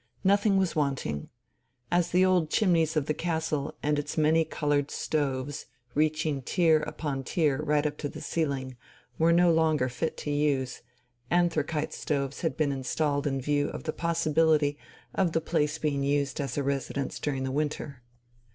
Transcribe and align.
Nothing 0.23 0.57
was 0.57 0.75
wanting. 0.75 1.29
As 1.91 2.09
the 2.09 2.25
old 2.25 2.49
chimneys 2.49 2.97
of 2.97 3.05
the 3.05 3.13
castle 3.13 3.75
and 3.83 3.99
its 3.99 4.17
many 4.17 4.43
coloured 4.43 4.89
stoves, 4.89 5.67
reaching 5.93 6.41
tier 6.41 6.79
upon 6.79 7.23
tier 7.23 7.61
right 7.61 7.85
up 7.85 7.99
to 7.99 8.09
the 8.09 8.19
ceiling, 8.19 8.77
were 9.19 9.31
no 9.31 9.51
longer 9.51 9.89
fit 9.89 10.17
to 10.17 10.31
use, 10.31 10.81
anthracite 11.29 11.93
stoves 11.93 12.41
had 12.41 12.57
been 12.57 12.71
installed 12.71 13.27
in 13.27 13.39
view 13.39 13.67
of 13.69 13.83
the 13.83 13.93
possibility 13.93 14.75
of 15.13 15.33
the 15.33 15.39
place 15.41 15.77
being 15.77 16.01
used 16.01 16.41
as 16.41 16.57
a 16.57 16.63
residence 16.63 17.19
during 17.19 17.43
the 17.43 17.51
winter. 17.51 18.01